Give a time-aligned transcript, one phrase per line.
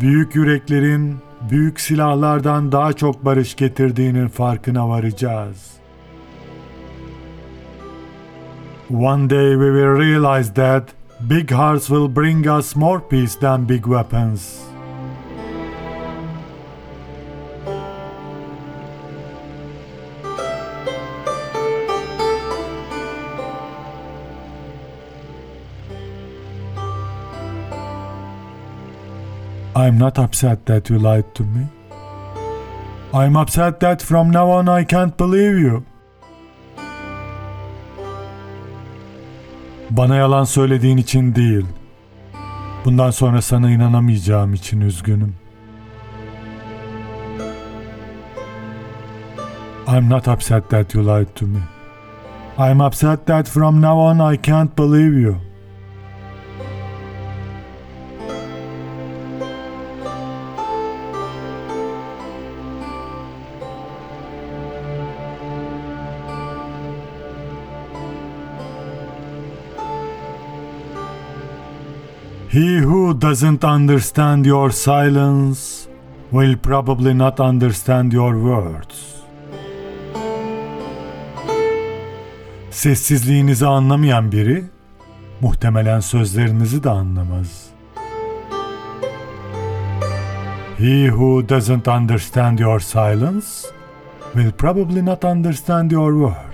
[0.00, 1.16] büyük yüreklerin
[1.50, 5.72] büyük silahlardan daha çok barış getirdiğinin farkına varacağız.
[8.90, 10.88] One day we will realize that
[11.20, 14.68] big hearts will bring us more peace than big weapons.
[29.78, 31.64] I'm not upset that you lied to me.
[33.14, 35.84] I'm upset that from now on I can't believe you.
[39.90, 41.66] Bana yalan söylediğin için değil.
[42.84, 45.34] Bundan sonra sana inanamayacağım için üzgünüm.
[49.88, 51.60] I'm not upset that you lied to me.
[52.58, 55.47] I'm upset that from now on I can't believe you.
[72.50, 75.86] He who doesn't understand your silence
[76.32, 79.14] will probably not understand your words.
[82.70, 84.64] Sessizliğinizi anlamayan biri
[85.40, 87.66] muhtemelen sözlerinizi de anlamaz.
[90.78, 93.68] He who doesn't understand your silence
[94.34, 96.47] will probably not understand your words.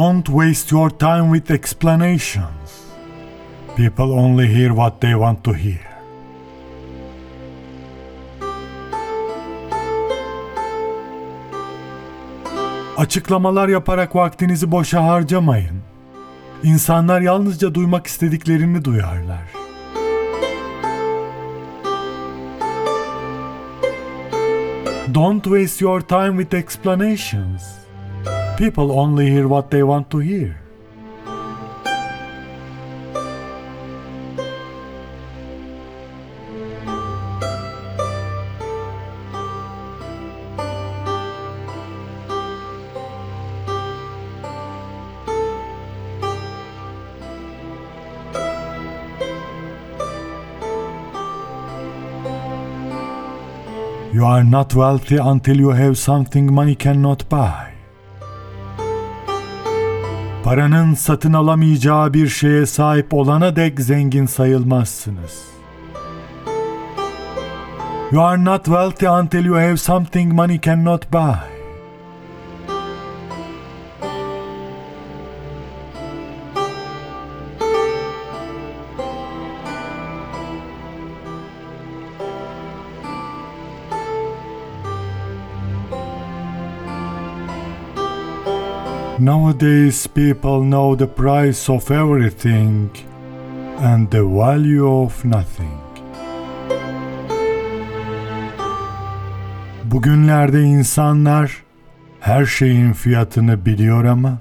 [0.00, 2.68] Don't waste your time with explanations.
[3.76, 5.86] People only hear what they want to hear.
[12.96, 15.82] Açıklamalar yaparak vaktinizi boşa harcamayın.
[16.62, 19.44] İnsanlar yalnızca duymak istediklerini duyarlar.
[25.14, 27.79] Don't waste your time with explanations.
[28.60, 30.60] People only hear what they want to hear.
[54.12, 57.79] You are not wealthy until you have something money cannot buy.
[60.44, 65.44] Paranın satın alamayacağı bir şeye sahip olana dek zengin sayılmazsınız.
[68.12, 71.59] You are not wealthy until you have something money cannot buy.
[89.20, 92.90] Nowadays, people know the price of everything
[93.76, 95.78] and the value of nothing.
[99.84, 101.62] Bugünlerde insanlar
[102.20, 104.38] her şeyin fiyatını biliyor ama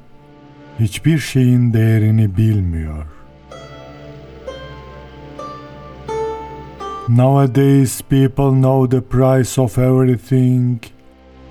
[0.79, 3.05] hiçbir şeyin değerini bilmiyor.
[7.09, 10.83] Nowadays people know the price of everything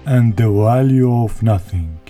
[0.06, 2.07] and the value of nothing.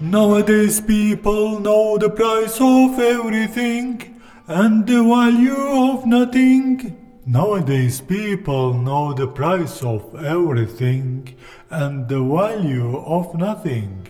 [0.00, 6.96] Nowadays people know the price of everything and the value of nothing.
[7.26, 11.34] Nowadays people know the price of everything
[11.68, 14.06] and the value of nothing.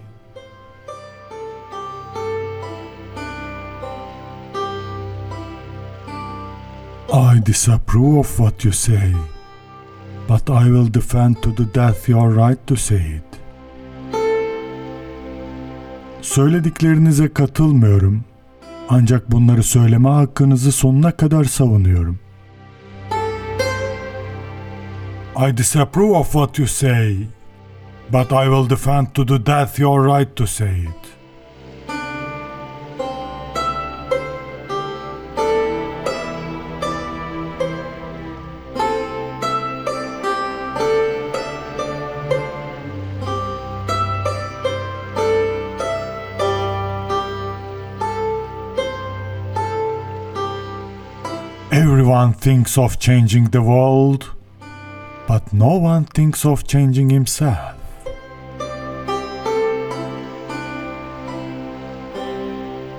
[7.11, 9.14] I disapprove of what you say,
[10.26, 13.29] but I will defend to the death your right to say it.
[16.28, 18.25] Söylediklerinize katılmıyorum.
[18.88, 22.19] Ancak bunları söyleme hakkınızı sonuna kadar savunuyorum.
[25.48, 27.16] I disapprove of what you say,
[28.12, 31.18] but I will defend to the death your right to say it.
[51.78, 54.25] Everyone thinks of changing the world,
[55.28, 57.76] but no one thinks of changing himself.